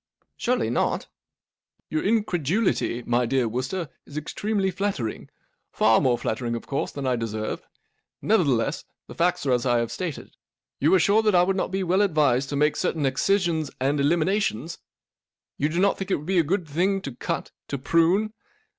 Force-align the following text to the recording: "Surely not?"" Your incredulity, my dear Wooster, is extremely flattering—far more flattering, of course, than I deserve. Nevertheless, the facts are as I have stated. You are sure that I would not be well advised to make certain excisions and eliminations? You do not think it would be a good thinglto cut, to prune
"Surely 0.35 0.71
not?"" 0.71 1.05
Your 1.91 2.01
incredulity, 2.01 3.03
my 3.05 3.27
dear 3.27 3.47
Wooster, 3.47 3.87
is 4.07 4.17
extremely 4.17 4.71
flattering—far 4.71 6.01
more 6.01 6.17
flattering, 6.17 6.55
of 6.55 6.65
course, 6.65 6.91
than 6.91 7.05
I 7.05 7.15
deserve. 7.15 7.61
Nevertheless, 8.19 8.83
the 9.05 9.13
facts 9.13 9.45
are 9.45 9.51
as 9.51 9.63
I 9.63 9.77
have 9.77 9.91
stated. 9.91 10.35
You 10.79 10.91
are 10.95 10.99
sure 10.99 11.21
that 11.21 11.35
I 11.35 11.43
would 11.43 11.55
not 11.55 11.69
be 11.69 11.83
well 11.83 12.01
advised 12.01 12.49
to 12.49 12.55
make 12.55 12.77
certain 12.77 13.05
excisions 13.05 13.69
and 13.79 13.99
eliminations? 13.99 14.79
You 15.59 15.69
do 15.69 15.77
not 15.79 15.99
think 15.99 16.09
it 16.09 16.15
would 16.15 16.25
be 16.25 16.39
a 16.39 16.43
good 16.43 16.65
thinglto 16.65 17.19
cut, 17.19 17.51
to 17.67 17.77
prune 17.77 18.33